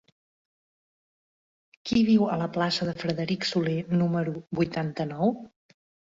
Qui 1.89 2.01
viu 2.07 2.23
a 2.27 2.37
la 2.43 2.47
plaça 2.55 2.87
de 2.87 2.95
Frederic 3.01 3.45
Soler 3.49 3.75
número 4.03 4.33
vuitanta-nou? 4.61 5.35